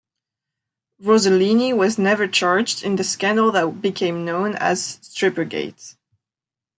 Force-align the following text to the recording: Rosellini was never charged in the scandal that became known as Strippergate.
Rosellini 0.99 1.77
was 1.77 1.99
never 1.99 2.27
charged 2.27 2.83
in 2.83 2.95
the 2.95 3.03
scandal 3.03 3.51
that 3.51 3.83
became 3.83 4.25
known 4.25 4.55
as 4.55 4.97
Strippergate. 5.03 5.95